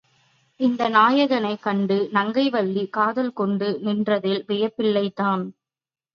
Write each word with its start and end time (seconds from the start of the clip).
இந்த 0.59 0.89
நாயகனைக் 0.89 1.61
கண்டு 1.61 1.97
நங்கை 2.11 2.49
வள்ளி 2.49 2.85
காதல் 2.89 3.31
கொண்டு 3.33 3.69
நின்றதில் 3.83 4.43
வியப்பில்லைதான்! 4.47 5.45